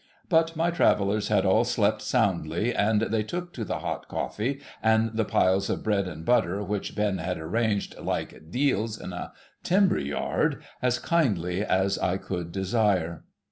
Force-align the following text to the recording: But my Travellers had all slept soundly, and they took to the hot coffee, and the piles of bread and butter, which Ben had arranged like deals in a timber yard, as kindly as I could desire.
But 0.29 0.55
my 0.55 0.71
Travellers 0.71 1.27
had 1.27 1.45
all 1.45 1.63
slept 1.63 2.01
soundly, 2.01 2.73
and 2.73 3.01
they 3.01 3.21
took 3.21 3.53
to 3.53 3.63
the 3.63 3.77
hot 3.81 4.07
coffee, 4.07 4.59
and 4.81 5.15
the 5.15 5.25
piles 5.25 5.69
of 5.69 5.83
bread 5.83 6.07
and 6.07 6.25
butter, 6.25 6.63
which 6.63 6.95
Ben 6.95 7.19
had 7.19 7.37
arranged 7.37 7.95
like 7.99 8.49
deals 8.49 8.99
in 8.99 9.13
a 9.13 9.31
timber 9.61 9.99
yard, 9.99 10.63
as 10.81 10.97
kindly 10.97 11.63
as 11.63 11.99
I 11.99 12.17
could 12.17 12.51
desire. 12.51 13.25